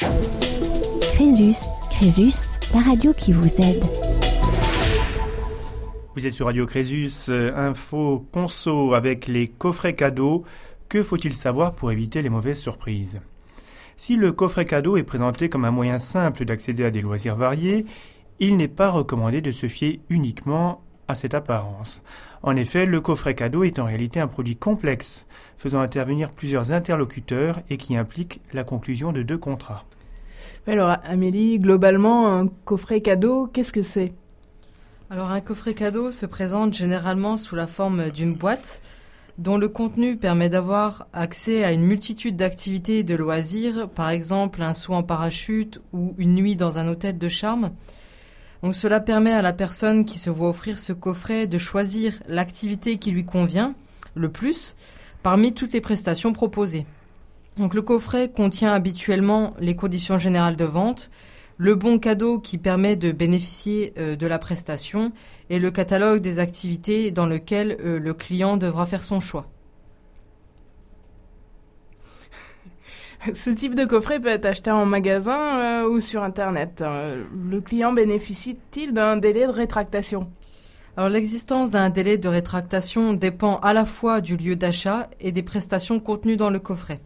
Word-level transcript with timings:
Crésus, 0.00 1.58
Crésus, 1.90 2.58
la 2.72 2.80
radio 2.80 3.12
qui 3.12 3.32
vous 3.32 3.60
aide. 3.60 3.84
Vous 6.14 6.26
êtes 6.26 6.32
sur 6.32 6.46
Radio 6.46 6.64
Crésus, 6.64 7.10
euh, 7.28 7.54
info 7.54 8.26
conso 8.32 8.94
avec 8.94 9.26
les 9.26 9.48
coffrets 9.48 9.94
cadeaux. 9.94 10.44
Que 10.88 11.02
faut-il 11.02 11.34
savoir 11.34 11.74
pour 11.74 11.92
éviter 11.92 12.22
les 12.22 12.30
mauvaises 12.30 12.60
surprises? 12.60 13.20
Si 13.98 14.16
le 14.16 14.32
coffret 14.32 14.64
cadeau 14.64 14.96
est 14.96 15.02
présenté 15.02 15.50
comme 15.50 15.66
un 15.66 15.70
moyen 15.70 15.98
simple 15.98 16.46
d'accéder 16.46 16.84
à 16.84 16.90
des 16.90 17.02
loisirs 17.02 17.36
variés, 17.36 17.84
il 18.38 18.56
n'est 18.56 18.68
pas 18.68 18.88
recommandé 18.88 19.42
de 19.42 19.52
se 19.52 19.68
fier 19.68 20.00
uniquement 20.08 20.82
à 21.08 21.14
cette 21.14 21.34
apparence. 21.34 22.02
En 22.42 22.56
effet, 22.56 22.86
le 22.86 23.00
coffret 23.00 23.34
cadeau 23.34 23.64
est 23.64 23.78
en 23.78 23.84
réalité 23.84 24.18
un 24.18 24.26
produit 24.26 24.56
complexe, 24.56 25.26
faisant 25.58 25.80
intervenir 25.80 26.30
plusieurs 26.30 26.72
interlocuteurs 26.72 27.60
et 27.68 27.76
qui 27.76 27.96
implique 27.96 28.40
la 28.54 28.64
conclusion 28.64 29.12
de 29.12 29.22
deux 29.22 29.36
contrats. 29.36 29.84
Alors 30.66 30.96
Amélie, 31.04 31.58
globalement, 31.58 32.32
un 32.32 32.46
coffret 32.64 33.00
cadeau, 33.00 33.46
qu'est-ce 33.46 33.72
que 33.72 33.82
c'est? 33.82 34.14
Alors 35.10 35.30
un 35.30 35.40
coffret 35.40 35.74
cadeau 35.74 36.12
se 36.12 36.24
présente 36.24 36.72
généralement 36.74 37.36
sous 37.36 37.56
la 37.56 37.66
forme 37.66 38.10
d'une 38.10 38.34
boîte 38.34 38.80
dont 39.38 39.56
le 39.56 39.68
contenu 39.68 40.16
permet 40.16 40.50
d'avoir 40.50 41.06
accès 41.14 41.64
à 41.64 41.72
une 41.72 41.82
multitude 41.82 42.36
d'activités 42.36 42.98
et 42.98 43.04
de 43.04 43.14
loisirs, 43.14 43.88
par 43.88 44.10
exemple 44.10 44.62
un 44.62 44.74
saut 44.74 44.92
en 44.92 45.02
parachute 45.02 45.80
ou 45.94 46.14
une 46.18 46.34
nuit 46.34 46.56
dans 46.56 46.78
un 46.78 46.86
hôtel 46.88 47.16
de 47.16 47.28
charme. 47.28 47.70
Donc 48.62 48.74
cela 48.74 49.00
permet 49.00 49.32
à 49.32 49.42
la 49.42 49.52
personne 49.52 50.04
qui 50.04 50.18
se 50.18 50.30
voit 50.30 50.50
offrir 50.50 50.78
ce 50.78 50.92
coffret 50.92 51.46
de 51.46 51.58
choisir 51.58 52.20
l'activité 52.28 52.98
qui 52.98 53.10
lui 53.10 53.24
convient 53.24 53.74
le 54.14 54.30
plus 54.30 54.76
parmi 55.22 55.54
toutes 55.54 55.72
les 55.72 55.80
prestations 55.80 56.32
proposées. 56.32 56.86
Donc 57.56 57.74
le 57.74 57.82
coffret 57.82 58.30
contient 58.30 58.72
habituellement 58.72 59.54
les 59.60 59.76
conditions 59.76 60.18
générales 60.18 60.56
de 60.56 60.64
vente, 60.64 61.10
le 61.56 61.74
bon 61.74 61.98
cadeau 61.98 62.38
qui 62.38 62.56
permet 62.56 62.96
de 62.96 63.12
bénéficier 63.12 63.92
euh, 63.98 64.16
de 64.16 64.26
la 64.26 64.38
prestation 64.38 65.12
et 65.50 65.58
le 65.58 65.70
catalogue 65.70 66.22
des 66.22 66.38
activités 66.38 67.10
dans 67.10 67.26
lequel 67.26 67.76
euh, 67.84 67.98
le 67.98 68.14
client 68.14 68.56
devra 68.56 68.86
faire 68.86 69.04
son 69.04 69.20
choix. 69.20 69.46
Ce 73.34 73.50
type 73.50 73.74
de 73.74 73.84
coffret 73.84 74.18
peut 74.18 74.28
être 74.28 74.46
acheté 74.46 74.70
en 74.70 74.86
magasin 74.86 75.58
euh, 75.58 75.88
ou 75.88 76.00
sur 76.00 76.22
Internet. 76.22 76.82
le 76.82 77.60
client 77.60 77.92
bénéficie-t-il 77.92 78.92
d'un 78.92 79.16
délai 79.16 79.46
de 79.46 79.52
rétractation? 79.52 80.30
Alors 80.96 81.08
l'existence 81.08 81.70
d'un 81.70 81.88
délai 81.90 82.18
de 82.18 82.28
rétractation 82.28 83.12
dépend 83.12 83.58
à 83.60 83.72
la 83.72 83.84
fois 83.84 84.20
du 84.20 84.36
lieu 84.36 84.56
d'achat 84.56 85.08
et 85.20 85.32
des 85.32 85.42
prestations 85.42 86.00
contenues 86.00 86.36
dans 86.36 86.50
le 86.50 86.58
coffret. 86.58 87.00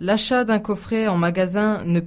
L'achat 0.00 0.44
d'un 0.44 0.58
coffret 0.58 1.06
en 1.06 1.16
magasin 1.16 1.84
ne, 1.84 2.00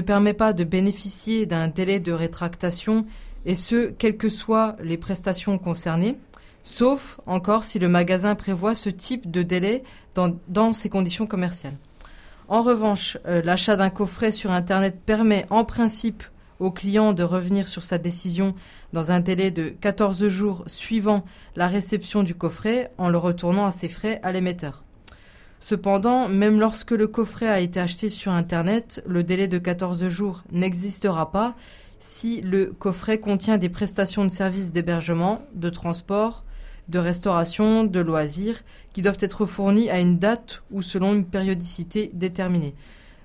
permet 0.00 0.34
pas 0.34 0.52
de 0.52 0.64
bénéficier 0.64 1.46
d'un 1.46 1.68
délai 1.68 2.00
de 2.00 2.12
rétractation, 2.12 3.06
et 3.44 3.54
ce, 3.54 3.90
quelles 3.90 4.16
que 4.16 4.28
soient 4.28 4.76
les 4.80 4.96
prestations 4.96 5.58
concernées, 5.58 6.16
sauf 6.62 7.20
encore 7.26 7.64
si 7.64 7.78
le 7.78 7.88
magasin 7.88 8.34
prévoit 8.34 8.74
ce 8.74 8.90
type 8.90 9.30
de 9.30 9.42
délai 9.42 9.82
dans 10.14 10.72
ses 10.72 10.88
conditions 10.88 11.26
commerciales. 11.26 11.76
En 12.48 12.62
revanche, 12.62 13.18
euh, 13.26 13.42
l'achat 13.42 13.74
d'un 13.74 13.90
coffret 13.90 14.30
sur 14.30 14.52
Internet 14.52 15.00
permet 15.04 15.46
en 15.50 15.64
principe 15.64 16.22
au 16.60 16.70
client 16.70 17.12
de 17.12 17.24
revenir 17.24 17.66
sur 17.66 17.82
sa 17.82 17.98
décision 17.98 18.54
dans 18.92 19.10
un 19.10 19.18
délai 19.18 19.50
de 19.50 19.68
14 19.68 20.28
jours 20.28 20.62
suivant 20.68 21.24
la 21.56 21.66
réception 21.66 22.22
du 22.22 22.36
coffret 22.36 22.92
en 22.98 23.08
le 23.08 23.18
retournant 23.18 23.66
à 23.66 23.72
ses 23.72 23.88
frais 23.88 24.20
à 24.22 24.30
l'émetteur. 24.30 24.84
Cependant, 25.58 26.28
même 26.28 26.60
lorsque 26.60 26.92
le 26.92 27.08
coffret 27.08 27.48
a 27.48 27.60
été 27.60 27.80
acheté 27.80 28.10
sur 28.10 28.30
Internet, 28.30 29.02
le 29.06 29.24
délai 29.24 29.48
de 29.48 29.58
14 29.58 30.08
jours 30.08 30.44
n'existera 30.52 31.32
pas 31.32 31.56
si 31.98 32.40
le 32.42 32.66
coffret 32.66 33.18
contient 33.18 33.58
des 33.58 33.68
prestations 33.68 34.24
de 34.24 34.30
services 34.30 34.70
d'hébergement, 34.70 35.42
de 35.54 35.68
transport, 35.68 36.44
de 36.88 36.98
restauration, 36.98 37.84
de 37.84 38.00
loisirs, 38.00 38.62
qui 38.92 39.02
doivent 39.02 39.18
être 39.20 39.46
fournis 39.46 39.90
à 39.90 39.98
une 39.98 40.18
date 40.18 40.62
ou 40.70 40.82
selon 40.82 41.14
une 41.14 41.24
périodicité 41.24 42.10
déterminée. 42.14 42.74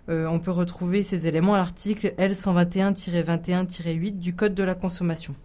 Euh, 0.09 0.25
on 0.27 0.39
peut 0.39 0.51
retrouver 0.51 1.03
ces 1.03 1.27
éléments 1.27 1.53
à 1.53 1.57
l'article 1.57 2.13
L121-21-8 2.17 4.19
du 4.19 4.35
Code 4.35 4.55
de 4.55 4.63
la 4.63 4.75
consommation. 4.75 5.35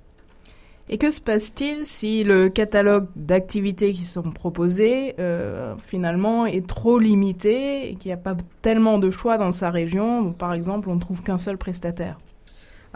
Et 0.89 0.99
que 0.99 1.11
se 1.11 1.21
passe-t-il 1.21 1.85
si 1.85 2.23
le 2.23 2.49
catalogue 2.49 3.09
d'activités 3.17 3.93
qui 3.93 4.05
sont 4.05 4.31
proposées 4.31 5.17
euh, 5.19 5.75
finalement 5.85 6.47
est 6.47 6.67
trop 6.67 7.01
limité 7.01 7.91
et 7.91 7.97
qu'il 7.97 8.09
n'y 8.09 8.15
a 8.15 8.19
pas 8.19 8.37
tellement 8.63 8.99
de 8.99 9.11
choix 9.11 9.37
dans 9.37 9.51
sa 9.51 9.71
région 9.71 10.33
Par 10.33 10.53
exemple, 10.53 10.89
on 10.89 10.95
ne 10.95 11.01
trouve 11.01 11.25
qu'un 11.25 11.39
seul 11.39 11.59
prestataire? 11.59 12.19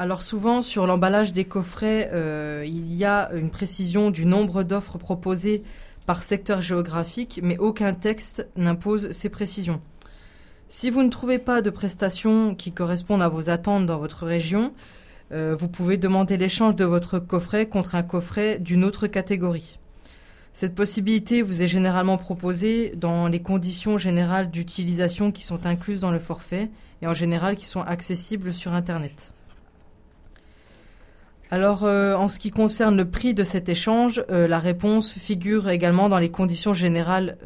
Alors 0.00 0.22
souvent 0.22 0.62
sur 0.62 0.86
l'emballage 0.86 1.34
des 1.34 1.44
coffrets, 1.44 2.08
euh, 2.14 2.64
il 2.66 2.94
y 2.94 3.04
a 3.04 3.30
une 3.34 3.50
précision 3.50 4.10
du 4.10 4.24
nombre 4.24 4.62
d'offres 4.62 4.96
proposées 4.96 5.62
par 6.06 6.22
secteur 6.22 6.62
géographique, 6.62 7.38
mais 7.42 7.58
aucun 7.58 7.92
texte 7.92 8.46
n'impose 8.56 9.10
ces 9.10 9.28
précisions. 9.28 9.82
Si 10.70 10.88
vous 10.88 11.02
ne 11.02 11.10
trouvez 11.10 11.38
pas 11.38 11.60
de 11.60 11.68
prestations 11.68 12.54
qui 12.54 12.72
correspondent 12.72 13.20
à 13.20 13.28
vos 13.28 13.50
attentes 13.50 13.84
dans 13.84 13.98
votre 13.98 14.24
région, 14.24 14.72
euh, 15.32 15.54
vous 15.54 15.68
pouvez 15.68 15.98
demander 15.98 16.38
l'échange 16.38 16.76
de 16.76 16.86
votre 16.86 17.18
coffret 17.18 17.66
contre 17.66 17.94
un 17.94 18.02
coffret 18.02 18.58
d'une 18.58 18.84
autre 18.84 19.06
catégorie. 19.06 19.78
Cette 20.54 20.74
possibilité 20.74 21.42
vous 21.42 21.60
est 21.60 21.68
généralement 21.68 22.16
proposée 22.16 22.94
dans 22.96 23.28
les 23.28 23.42
conditions 23.42 23.98
générales 23.98 24.50
d'utilisation 24.50 25.30
qui 25.30 25.44
sont 25.44 25.66
incluses 25.66 26.00
dans 26.00 26.10
le 26.10 26.18
forfait 26.18 26.70
et 27.02 27.06
en 27.06 27.12
général 27.12 27.56
qui 27.56 27.66
sont 27.66 27.82
accessibles 27.82 28.54
sur 28.54 28.72
Internet. 28.72 29.34
Alors, 31.50 31.84
euh, 31.84 32.14
en 32.14 32.28
ce 32.28 32.38
qui 32.38 32.50
concerne 32.50 32.96
le 32.96 33.10
prix 33.10 33.34
de 33.34 33.42
cet 33.42 33.68
échange, 33.68 34.22
euh, 34.30 34.46
la 34.46 34.60
réponse 34.60 35.12
figure 35.12 35.68
également 35.68 36.08
dans 36.08 36.18
les 36.18 36.30
conditions 36.30 36.72
générales 36.72 37.36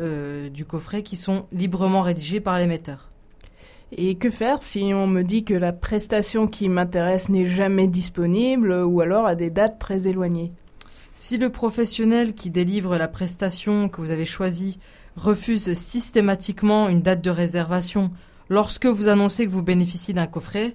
du 0.52 0.64
coffret 0.64 1.02
qui 1.02 1.16
sont 1.16 1.46
librement 1.52 2.02
rédigées 2.02 2.40
par 2.40 2.58
l'émetteur. 2.58 3.10
Et 3.96 4.16
que 4.16 4.30
faire 4.30 4.62
si 4.62 4.92
on 4.92 5.06
me 5.06 5.22
dit 5.22 5.44
que 5.44 5.54
la 5.54 5.72
prestation 5.72 6.48
qui 6.48 6.68
m'intéresse 6.68 7.28
n'est 7.28 7.46
jamais 7.46 7.86
disponible 7.86 8.72
ou 8.72 9.00
alors 9.00 9.26
à 9.26 9.34
des 9.34 9.50
dates 9.50 9.78
très 9.78 10.08
éloignées? 10.08 10.52
Si 11.14 11.38
le 11.38 11.48
professionnel 11.48 12.34
qui 12.34 12.50
délivre 12.50 12.98
la 12.98 13.08
prestation 13.08 13.88
que 13.88 14.00
vous 14.00 14.10
avez 14.10 14.26
choisie 14.26 14.78
refuse 15.16 15.74
systématiquement 15.74 16.88
une 16.88 17.02
date 17.02 17.22
de 17.22 17.30
réservation 17.30 18.10
lorsque 18.48 18.86
vous 18.86 19.08
annoncez 19.08 19.46
que 19.46 19.52
vous 19.52 19.62
bénéficiez 19.62 20.12
d'un 20.12 20.26
coffret, 20.26 20.74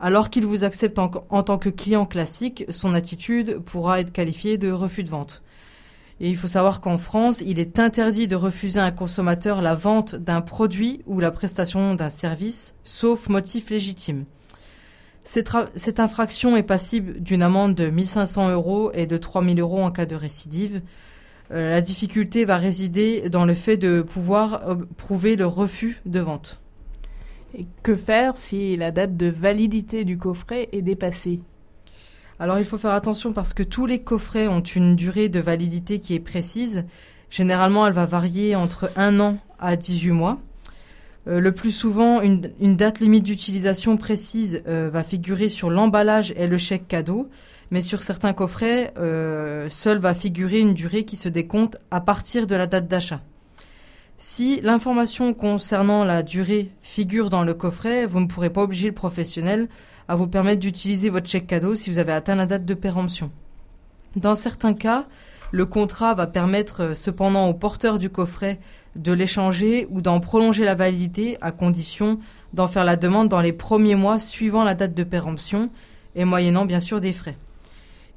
alors 0.00 0.30
qu'il 0.30 0.46
vous 0.46 0.64
accepte 0.64 0.98
en, 0.98 1.08
tant 1.08 1.58
que 1.58 1.68
client 1.68 2.06
classique, 2.06 2.64
son 2.70 2.94
attitude 2.94 3.58
pourra 3.58 4.00
être 4.00 4.12
qualifiée 4.12 4.56
de 4.56 4.72
refus 4.72 5.04
de 5.04 5.10
vente. 5.10 5.42
Et 6.20 6.28
il 6.28 6.36
faut 6.36 6.48
savoir 6.48 6.80
qu'en 6.80 6.98
France, 6.98 7.42
il 7.46 7.58
est 7.58 7.78
interdit 7.78 8.26
de 8.26 8.36
refuser 8.36 8.80
à 8.80 8.84
un 8.84 8.90
consommateur 8.90 9.62
la 9.62 9.74
vente 9.74 10.14
d'un 10.14 10.40
produit 10.40 11.02
ou 11.06 11.20
la 11.20 11.30
prestation 11.30 11.94
d'un 11.94 12.08
service, 12.08 12.74
sauf 12.82 13.28
motif 13.28 13.70
légitime. 13.70 14.24
Cette, 15.22 16.00
infraction 16.00 16.56
est 16.56 16.62
passible 16.62 17.20
d'une 17.20 17.42
amende 17.42 17.74
de 17.74 17.90
1500 17.90 18.50
euros 18.50 18.90
et 18.94 19.06
de 19.06 19.18
3000 19.18 19.60
euros 19.60 19.82
en 19.82 19.90
cas 19.90 20.06
de 20.06 20.16
récidive. 20.16 20.80
Euh, 21.52 21.70
la 21.70 21.80
difficulté 21.82 22.46
va 22.46 22.56
résider 22.56 23.28
dans 23.28 23.44
le 23.44 23.54
fait 23.54 23.76
de 23.76 24.00
pouvoir 24.00 24.62
prouver 24.96 25.36
le 25.36 25.46
refus 25.46 26.00
de 26.06 26.20
vente. 26.20 26.60
Et 27.56 27.66
que 27.82 27.94
faire 27.94 28.36
si 28.36 28.76
la 28.76 28.90
date 28.90 29.16
de 29.16 29.26
validité 29.26 30.04
du 30.04 30.18
coffret 30.18 30.68
est 30.72 30.82
dépassée? 30.82 31.40
Alors 32.38 32.58
il 32.58 32.64
faut 32.64 32.78
faire 32.78 32.92
attention 32.92 33.32
parce 33.32 33.52
que 33.52 33.62
tous 33.62 33.86
les 33.86 34.00
coffrets 34.00 34.48
ont 34.48 34.62
une 34.62 34.96
durée 34.96 35.28
de 35.28 35.40
validité 35.40 35.98
qui 35.98 36.14
est 36.14 36.20
précise. 36.20 36.84
Généralement, 37.28 37.86
elle 37.86 37.92
va 37.92 38.06
varier 38.06 38.56
entre 38.56 38.90
un 38.96 39.20
an 39.20 39.38
à 39.58 39.76
18 39.76 40.10
mois. 40.12 40.38
Euh, 41.28 41.38
le 41.38 41.52
plus 41.52 41.70
souvent, 41.70 42.22
une, 42.22 42.40
date 42.76 43.00
limite 43.00 43.24
d'utilisation 43.24 43.96
précise 43.96 44.62
euh, 44.66 44.88
va 44.90 45.02
figurer 45.02 45.48
sur 45.48 45.70
l'emballage 45.70 46.32
et 46.36 46.46
le 46.46 46.56
chèque 46.56 46.88
cadeau, 46.88 47.28
mais 47.70 47.82
sur 47.82 48.02
certains 48.02 48.32
coffrets, 48.32 48.94
euh, 48.98 49.68
seul 49.68 49.98
va 49.98 50.14
figurer 50.14 50.60
une 50.60 50.74
durée 50.74 51.04
qui 51.04 51.16
se 51.16 51.28
décompte 51.28 51.76
à 51.90 52.00
partir 52.00 52.46
de 52.46 52.56
la 52.56 52.66
date 52.66 52.88
d'achat. 52.88 53.20
Si 54.22 54.60
l'information 54.60 55.32
concernant 55.32 56.04
la 56.04 56.22
durée 56.22 56.68
figure 56.82 57.30
dans 57.30 57.42
le 57.42 57.54
coffret, 57.54 58.04
vous 58.04 58.20
ne 58.20 58.26
pourrez 58.26 58.50
pas 58.50 58.60
obliger 58.60 58.88
le 58.88 58.94
professionnel 58.94 59.66
à 60.08 60.14
vous 60.14 60.26
permettre 60.26 60.60
d'utiliser 60.60 61.08
votre 61.08 61.26
chèque 61.26 61.46
cadeau 61.46 61.74
si 61.74 61.88
vous 61.88 61.96
avez 61.96 62.12
atteint 62.12 62.34
la 62.34 62.44
date 62.44 62.66
de 62.66 62.74
péremption. 62.74 63.30
Dans 64.16 64.34
certains 64.34 64.74
cas, 64.74 65.06
le 65.52 65.64
contrat 65.64 66.12
va 66.12 66.26
permettre 66.26 66.82
euh, 66.82 66.94
cependant 66.94 67.48
au 67.48 67.54
porteur 67.54 67.98
du 67.98 68.10
coffret 68.10 68.60
de 68.94 69.12
l'échanger 69.12 69.86
ou 69.88 70.02
d'en 70.02 70.20
prolonger 70.20 70.66
la 70.66 70.74
validité 70.74 71.38
à 71.40 71.50
condition 71.50 72.18
d'en 72.52 72.68
faire 72.68 72.84
la 72.84 72.96
demande 72.96 73.30
dans 73.30 73.40
les 73.40 73.54
premiers 73.54 73.94
mois 73.94 74.18
suivant 74.18 74.64
la 74.64 74.74
date 74.74 74.92
de 74.92 75.04
péremption 75.04 75.70
et 76.14 76.26
moyennant 76.26 76.66
bien 76.66 76.80
sûr 76.80 77.00
des 77.00 77.14
frais. 77.14 77.38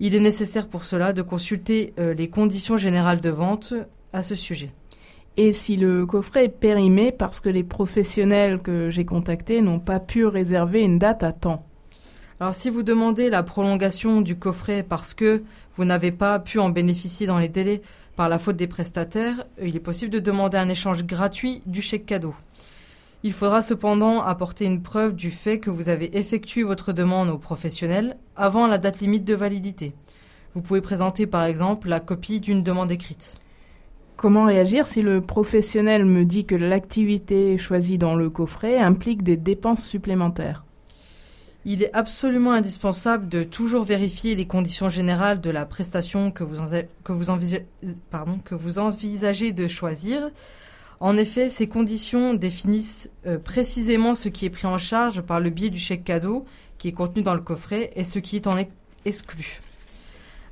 Il 0.02 0.16
est 0.16 0.20
nécessaire 0.20 0.68
pour 0.68 0.84
cela 0.84 1.14
de 1.14 1.22
consulter 1.22 1.94
euh, 1.98 2.14
les 2.14 2.28
conditions 2.28 2.76
générales 2.76 3.22
de 3.22 3.30
vente 3.30 3.74
à 4.12 4.22
ce 4.22 4.36
sujet. 4.36 4.70
Et 5.36 5.52
si 5.52 5.78
le 5.78 6.06
coffret 6.06 6.46
est 6.46 6.50
périmé 6.50 7.12
parce 7.12 7.40
que 7.40 7.50
les 7.50 7.64
professionnels 7.64 8.60
que 8.60 8.92
j'ai 8.92 9.04
contactés 9.04 9.62
n'ont 9.62 9.80
pas 9.80 10.00
pu 10.00 10.28
réserver 10.28 10.82
une 10.82 11.00
date 11.00 11.24
à 11.24 11.32
temps 11.32 11.66
Alors 12.40 12.54
si 12.54 12.70
vous 12.70 12.84
demandez 12.84 13.32
la 13.32 13.42
prolongation 13.42 14.22
du 14.22 14.38
coffret 14.38 14.84
parce 14.84 15.16
que 15.16 15.42
vous 15.76 15.86
n'avez 15.86 16.12
pas 16.12 16.38
pu 16.38 16.60
en 16.60 16.70
bénéficier 16.70 17.26
dans 17.26 17.40
les 17.40 17.50
délais 17.50 17.82
par 18.16 18.30
la 18.30 18.38
faute 18.38 18.58
des 18.58 18.68
prestataires, 18.68 19.48
il 19.60 19.76
est 19.76 19.80
possible 19.80 20.12
de 20.12 20.20
demander 20.20 20.58
un 20.60 20.70
échange 20.70 21.04
gratuit 21.04 21.64
du 21.66 21.82
chèque 21.82 22.06
cadeau. 22.06 22.36
Il 23.24 23.34
faudra 23.34 23.64
cependant 23.64 24.22
apporter 24.22 24.66
une 24.66 24.84
preuve 24.84 25.16
du 25.16 25.32
fait 25.32 25.60
que 25.60 25.72
vous 25.72 25.90
avez 25.90 26.16
effectué 26.16 26.62
votre 26.62 26.94
demande 26.94 27.30
aux 27.30 27.40
professionnels 27.40 28.18
avant 28.36 28.68
la 28.68 28.78
date 28.78 29.00
limite 29.00 29.26
de 29.26 29.34
validité. 29.34 29.94
Vous 30.54 30.62
pouvez 30.62 30.82
présenter 30.82 31.26
par 31.26 31.46
exemple 31.46 31.88
la 31.88 32.00
copie 32.00 32.40
d'une 32.40 32.62
demande 32.62 32.92
écrite. 32.92 33.36
Comment 34.16 34.46
réagir 34.46 34.88
si 34.88 35.02
le 35.02 35.22
professionnel 35.22 36.06
me 36.06 36.24
dit 36.24 36.46
que 36.46 36.56
l'activité 36.56 37.58
choisie 37.58 37.98
dans 37.98 38.16
le 38.16 38.30
coffret 38.30 38.78
implique 38.78 39.24
des 39.24 39.38
dépenses 39.38 39.84
supplémentaires? 39.84 40.64
Il 41.66 41.82
est 41.82 41.94
absolument 41.94 42.52
indispensable 42.52 43.30
de 43.30 43.44
toujours 43.44 43.86
vérifier 43.86 44.36
les 44.36 44.46
conditions 44.46 44.90
générales 44.90 45.40
de 45.40 45.50
la 45.50 45.66
prestation 45.66 46.32
que 46.32 46.44
vous, 46.44 47.30
envisagez 48.80 49.52
de 49.54 49.68
choisir. 49.68 50.30
En 51.00 51.18
effet, 51.18 51.50
ces 51.50 51.68
conditions 51.68 52.34
définissent 52.34 53.10
euh, 53.26 53.40
précisément 53.40 54.14
ce 54.14 54.30
qui 54.30 54.46
est 54.46 54.50
pris 54.50 54.68
en 54.68 54.78
charge 54.78 55.22
par 55.22 55.40
le 55.40 55.50
biais 55.50 55.70
du 55.70 55.80
chèque 55.80 56.04
cadeau 56.04 56.46
qui 56.78 56.90
est 56.90 56.94
contenu 56.94 57.24
dans 57.24 57.36
le 57.36 57.42
coffret 57.42 57.92
et 57.96 58.04
ce 58.04 58.20
qui 58.20 58.36
est 58.36 58.48
en 58.48 58.58
exclu. 59.06 59.62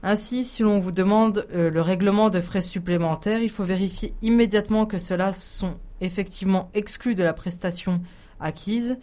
Ainsi, 0.04 0.46
si 0.46 0.64
l'on 0.64 0.80
vous 0.80 0.92
demande 0.92 1.46
euh, 1.54 1.70
le 1.70 1.82
règlement 1.82 2.32
de 2.32 2.42
frais 2.42 2.64
supplémentaires, 2.64 3.42
il 3.42 3.52
faut 3.52 3.64
vérifier 3.64 4.16
immédiatement 4.24 4.88
que 4.88 4.98
ceux-là 4.98 5.34
sont 5.34 5.76
effectivement 6.02 6.72
exclus 6.74 7.14
de 7.14 7.24
la 7.24 7.34
prestation 7.34 8.02
acquise. 8.40 8.98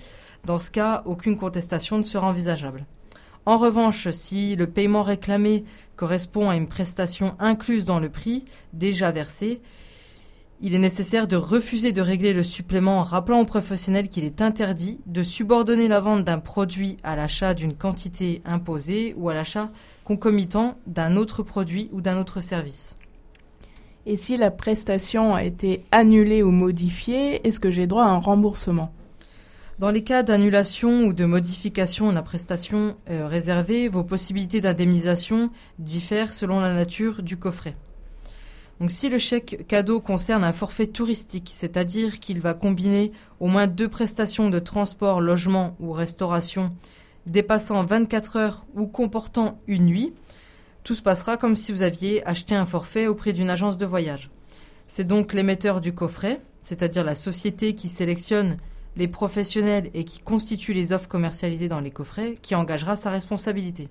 Dans 0.45 0.59
ce 0.59 0.71
cas, 0.73 1.03
aucune 1.07 1.37
contestation 1.37 1.99
ne 1.99 2.03
sera 2.03 2.27
envisageable. 2.27 2.85
En 3.47 3.57
revanche, 3.57 4.11
si 4.11 4.57
le 4.57 4.67
paiement 4.67 5.03
réclamé 5.03 5.65
correspond 5.97 6.51
à 6.51 6.57
une 6.57 6.69
prestation 6.69 7.37
incluse 7.39 7.85
dans 7.85 8.01
le 8.01 8.09
prix 8.09 8.45
déjà 8.73 9.11
versé, 9.13 9.61
il 10.61 10.75
est 10.75 10.81
nécessaire 10.81 11.29
de 11.29 11.37
refuser 11.37 11.93
de 11.93 12.03
régler 12.03 12.33
le 12.33 12.43
supplément 12.43 12.99
en 12.99 13.03
rappelant 13.05 13.41
aux 13.41 13.45
professionnels 13.45 14.09
qu'il 14.09 14.25
est 14.25 14.41
interdit 14.41 14.99
de 15.07 15.23
subordonner 15.23 15.87
la 15.87 16.01
vente 16.01 16.25
d'un 16.25 16.39
produit 16.39 16.97
à 17.05 17.15
l'achat 17.15 17.55
d'une 17.55 17.75
quantité 17.75 18.43
imposée 18.45 19.15
ou 19.17 19.29
à 19.29 19.35
l'achat 19.35 19.69
concomitant 20.05 20.77
d'un 20.87 21.17
autre 21.17 21.43
produit 21.43 21.89
ou 21.93 22.01
d'un 22.01 22.19
autre 22.19 22.41
service. 22.41 22.97
Et 24.07 24.17
si 24.17 24.37
la 24.37 24.51
prestation 24.51 25.35
a 25.35 25.45
été 25.45 25.85
annulée 25.93 26.43
ou 26.43 26.51
modifiée, 26.51 27.47
est-ce 27.47 27.61
que 27.61 27.71
j'ai 27.71 27.87
droit 27.87 28.05
à 28.05 28.09
un 28.09 28.19
remboursement? 28.19 28.93
Dans 29.79 29.91
les 29.91 30.03
cas 30.03 30.25
d'annulation 30.25 31.05
ou 31.05 31.13
de 31.13 31.25
modification 31.25 32.09
de 32.09 32.15
la 32.15 32.23
prestation 32.23 32.97
euh, 33.11 33.29
réservée, 33.29 33.89
vos 33.89 34.03
possibilités 34.03 34.61
d'indemnisation 34.61 35.51
diffèrent 35.79 36.33
selon 36.33 36.59
la 36.59 36.75
nature 36.75 37.23
du 37.23 37.37
coffret. 37.37 37.77
Donc 38.81 38.91
si 38.93 39.09
le 39.09 39.19
chèque 39.19 39.67
cadeau 39.67 40.01
concerne 40.01 40.45
un 40.45 40.53
forfait 40.53 40.87
touristique, 40.87 41.51
c'est-à-dire 41.53 42.21
qu'il 42.21 42.41
va 42.41 42.55
combiner 42.55 43.13
au 43.41 43.49
moins 43.49 43.67
deux 43.67 43.89
prestations 43.89 44.51
de 44.51 44.59
transport, 44.59 45.21
logement 45.21 45.77
ou 45.81 45.93
restauration 45.93 46.73
dépassant 47.27 47.85
24 47.85 48.37
heures 48.37 48.67
ou 48.75 48.87
comportant 48.87 49.61
une 49.67 49.87
nuit, 49.87 50.15
tout 50.85 50.95
se 50.95 51.03
passera 51.03 51.37
comme 51.37 51.57
si 51.57 51.73
vous 51.73 51.83
aviez 51.83 52.27
acheté 52.27 52.55
un 52.55 52.65
forfait 52.65 53.07
auprès 53.07 53.33
d'une 53.33 53.51
agence 53.51 53.79
de 53.79 53.87
voyage. 53.87 54.31
C'est 54.87 55.07
donc 55.07 55.35
l'émetteur 55.35 55.81
du 55.81 55.93
coffret, 55.93 56.41
c'est-à-dire 56.63 57.05
la 57.05 57.15
société 57.15 57.75
qui 57.75 57.89
sélectionne 57.89 58.57
les 58.97 59.09
professionnels 59.09 59.91
et 59.93 60.05
qui 60.05 60.21
constitue 60.21 60.73
les 60.73 60.93
offres 60.93 61.09
commercialisées 61.09 61.69
dans 61.69 61.81
les 61.81 61.91
coffrets, 61.91 62.37
qui 62.41 62.55
engagera 62.55 62.97
sa 62.97 63.11
responsabilité. 63.11 63.89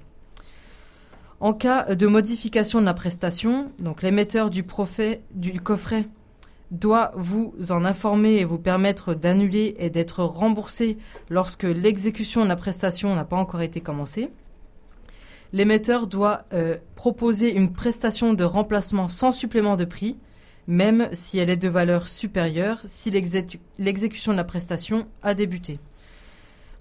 En 1.39 1.53
cas 1.53 1.93
de 1.93 2.07
modification 2.07 2.81
de 2.81 2.85
la 2.85 2.95
prestation, 2.95 3.71
donc 3.77 4.01
l'émetteur 4.01 4.49
du, 4.49 4.63
coffret 4.63 6.09
doit 6.71 7.11
vous 7.15 7.53
en 7.69 7.85
informer 7.85 8.37
et 8.37 8.43
vous 8.43 8.57
permettre 8.57 9.13
d'annuler 9.13 9.75
et 9.77 9.91
d'être 9.91 10.23
remboursé 10.23 10.97
lorsque 11.29 11.63
l'exécution 11.63 12.43
de 12.43 12.49
la 12.49 12.55
prestation 12.55 13.13
n'a 13.13 13.23
pas 13.23 13.37
encore 13.37 13.61
été 13.61 13.81
commencée. 13.81 14.31
L'émetteur 15.53 16.07
doit 16.07 16.45
euh, 16.53 16.75
proposer 16.95 17.53
une 17.53 17.71
prestation 17.71 18.33
de 18.33 18.43
remplacement 18.43 19.07
sans 19.07 19.31
supplément 19.31 19.77
de 19.77 19.85
prix, 19.85 20.17
même 20.65 21.07
si 21.13 21.37
elle 21.37 21.51
est 21.51 21.55
de 21.55 21.69
valeur 21.69 22.07
supérieure, 22.07 22.81
si 22.85 23.11
l'exécution 23.11 24.31
de 24.31 24.37
la 24.37 24.43
prestation 24.43 25.05
a 25.21 25.35
débuté. 25.35 25.79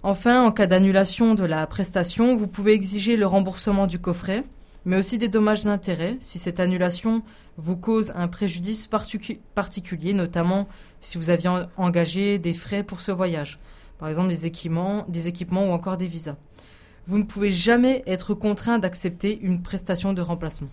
Enfin, 0.09 0.41
en 0.41 0.53
cas 0.53 0.67
d'annulation 0.67 1.33
de 1.35 1.43
la 1.43 1.67
prestation, 1.67 2.33
vous 2.33 2.47
pouvez 2.47 2.71
exiger 2.71 3.17
le 3.17 3.27
remboursement 3.27 3.87
du 3.87 3.99
coffret, 3.99 4.45
mais 4.85 4.95
aussi 4.95 5.17
des 5.17 5.27
dommages 5.27 5.65
d'intérêt 5.65 6.15
si 6.21 6.39
cette 6.39 6.61
annulation 6.61 7.23
vous 7.57 7.75
cause 7.75 8.13
un 8.15 8.29
préjudice 8.29 8.87
particulier, 8.87 10.13
notamment 10.13 10.69
si 11.01 11.17
vous 11.17 11.29
aviez 11.29 11.49
engagé 11.75 12.39
des 12.39 12.53
frais 12.53 12.83
pour 12.83 13.01
ce 13.01 13.11
voyage, 13.11 13.59
par 13.99 14.07
exemple 14.07 14.29
des 14.29 14.45
équipements, 14.45 15.03
des 15.09 15.27
équipements 15.27 15.65
ou 15.65 15.71
encore 15.71 15.97
des 15.97 16.07
visas. 16.07 16.37
Vous 17.05 17.17
ne 17.17 17.23
pouvez 17.23 17.51
jamais 17.51 18.01
être 18.07 18.33
contraint 18.33 18.79
d'accepter 18.79 19.37
une 19.41 19.61
prestation 19.61 20.13
de 20.13 20.21
remplacement. 20.21 20.69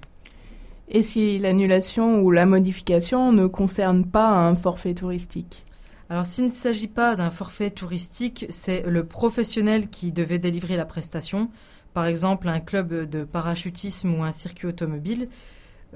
Et 0.88 1.02
si 1.02 1.40
l'annulation 1.40 2.20
ou 2.20 2.30
la 2.30 2.46
modification 2.46 3.32
ne 3.32 3.48
concerne 3.48 4.04
pas 4.04 4.28
un 4.28 4.54
forfait 4.54 4.94
touristique? 4.94 5.64
Alors 6.10 6.26
s'il 6.26 6.44
ne 6.44 6.50
s'agit 6.50 6.88
pas 6.88 7.16
d'un 7.16 7.30
forfait 7.30 7.70
touristique, 7.70 8.46
c'est 8.50 8.82
le 8.82 9.04
professionnel 9.04 9.88
qui 9.88 10.12
devait 10.12 10.38
délivrer 10.38 10.76
la 10.76 10.84
prestation, 10.84 11.50
par 11.94 12.06
exemple 12.06 12.48
un 12.48 12.60
club 12.60 13.08
de 13.08 13.24
parachutisme 13.24 14.14
ou 14.14 14.22
un 14.22 14.32
circuit 14.32 14.66
automobile, 14.66 15.28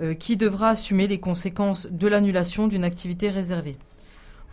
euh, 0.00 0.14
qui 0.14 0.36
devra 0.36 0.70
assumer 0.70 1.08
les 1.08 1.20
conséquences 1.20 1.86
de 1.90 2.06
l'annulation 2.06 2.68
d'une 2.68 2.84
activité 2.84 3.28
réservée. 3.30 3.76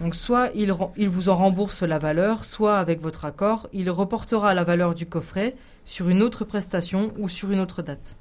Donc 0.01 0.13
soit 0.13 0.49
il, 0.55 0.71
vous 1.07 1.29
en 1.29 1.35
rembourse 1.35 1.83
la 1.83 1.99
valeur, 1.99 2.43
soit 2.43 2.77
avec 2.77 2.99
votre 2.99 3.23
accord, 3.23 3.69
il 3.71 3.89
reportera 3.89 4.53
la 4.53 4.65
valeur 4.65 4.93
du 4.93 5.05
coffret 5.05 5.55
sur 5.85 6.09
une 6.09 6.21
autre 6.21 6.43
prestation 6.43 7.13
ou 7.17 7.29
sur 7.29 7.51
une 7.51 7.61
autre 7.61 7.81
date. 7.81 8.17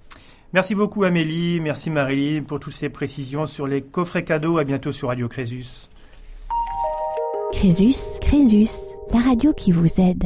Merci 0.52 0.76
beaucoup 0.76 1.02
Amélie, 1.02 1.58
merci 1.58 1.90
Marilyn 1.90 2.44
pour 2.44 2.60
toutes 2.60 2.74
ces 2.74 2.90
précisions 2.90 3.48
sur 3.48 3.66
les 3.66 3.82
coffrets 3.82 4.22
cadeaux. 4.22 4.58
À 4.58 4.64
bientôt 4.64 4.92
sur 4.92 5.08
Radio 5.08 5.28
Crésus. 5.28 5.88
Crésus, 7.54 8.18
Crésus, 8.20 8.92
la 9.12 9.20
radio 9.20 9.52
qui 9.52 9.70
vous 9.70 10.00
aide. 10.00 10.24